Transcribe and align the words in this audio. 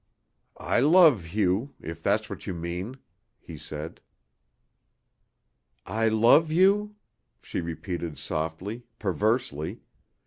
"I 0.57 0.79
love 0.79 1.25
Hugh 1.25 1.75
if 1.79 2.01
that's 2.01 2.27
what 2.27 2.47
you 2.47 2.55
mean," 2.55 2.97
he 3.39 3.55
said. 3.55 4.01
"I 5.85 6.07
love 6.07 6.51
you?" 6.51 6.95
she 7.43 7.61
repeated 7.61 8.17
softly, 8.17 8.87
perversely. 8.97 9.81